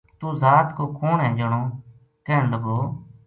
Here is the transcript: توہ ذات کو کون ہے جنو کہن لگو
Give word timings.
توہ 0.19 0.33
ذات 0.43 0.67
کو 0.77 0.83
کون 0.99 1.17
ہے 1.23 1.29
جنو 1.37 1.61
کہن 2.25 2.43
لگو 2.51 2.77